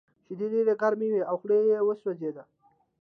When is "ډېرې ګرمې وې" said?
0.53-1.21